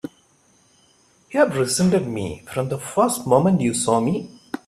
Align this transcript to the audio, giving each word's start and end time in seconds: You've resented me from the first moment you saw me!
You've 1.29 1.55
resented 1.55 2.07
me 2.07 2.41
from 2.51 2.69
the 2.69 2.79
first 2.79 3.27
moment 3.27 3.61
you 3.61 3.75
saw 3.75 3.99
me! 3.99 4.31